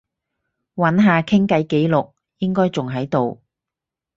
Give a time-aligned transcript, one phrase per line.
[0.77, 3.43] 揾下傾偈記錄，應該仲喺度